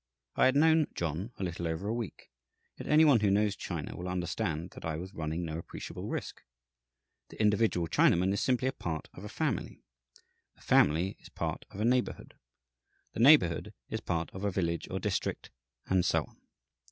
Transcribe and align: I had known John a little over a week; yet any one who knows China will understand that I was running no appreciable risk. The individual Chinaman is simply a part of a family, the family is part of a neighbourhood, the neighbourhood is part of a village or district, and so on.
I 0.35 0.45
had 0.45 0.55
known 0.55 0.87
John 0.95 1.31
a 1.37 1.43
little 1.43 1.67
over 1.67 1.87
a 1.87 1.93
week; 1.93 2.31
yet 2.75 2.87
any 2.87 3.05
one 3.05 3.19
who 3.19 3.29
knows 3.29 3.55
China 3.55 3.95
will 3.95 4.07
understand 4.09 4.71
that 4.71 4.83
I 4.83 4.95
was 4.95 5.13
running 5.13 5.45
no 5.45 5.59
appreciable 5.59 6.07
risk. 6.07 6.41
The 7.29 7.39
individual 7.39 7.87
Chinaman 7.87 8.33
is 8.33 8.41
simply 8.41 8.67
a 8.67 8.71
part 8.73 9.09
of 9.13 9.23
a 9.23 9.29
family, 9.29 9.83
the 10.55 10.61
family 10.61 11.17
is 11.19 11.29
part 11.29 11.65
of 11.69 11.79
a 11.79 11.85
neighbourhood, 11.85 12.33
the 13.13 13.19
neighbourhood 13.19 13.75
is 13.89 14.01
part 14.01 14.31
of 14.31 14.43
a 14.43 14.49
village 14.49 14.87
or 14.89 14.99
district, 14.99 15.51
and 15.85 16.03
so 16.03 16.23
on. 16.23 16.41